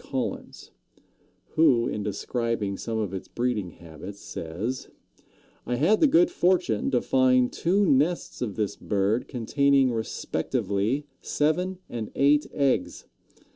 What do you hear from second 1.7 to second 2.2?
in